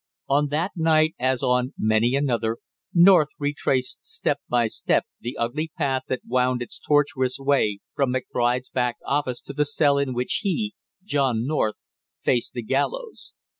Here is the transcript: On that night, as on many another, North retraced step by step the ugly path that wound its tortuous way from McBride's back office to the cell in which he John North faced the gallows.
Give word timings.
On 0.27 0.47
that 0.47 0.71
night, 0.75 1.13
as 1.19 1.43
on 1.43 1.75
many 1.77 2.15
another, 2.15 2.57
North 2.91 3.27
retraced 3.37 4.03
step 4.03 4.39
by 4.49 4.65
step 4.65 5.05
the 5.19 5.37
ugly 5.37 5.71
path 5.77 6.01
that 6.07 6.23
wound 6.27 6.63
its 6.63 6.79
tortuous 6.79 7.37
way 7.37 7.81
from 7.93 8.11
McBride's 8.15 8.69
back 8.71 8.95
office 9.05 9.39
to 9.41 9.53
the 9.53 9.63
cell 9.63 9.99
in 9.99 10.15
which 10.15 10.39
he 10.41 10.73
John 11.03 11.45
North 11.45 11.81
faced 12.19 12.53
the 12.53 12.63
gallows. 12.63 13.35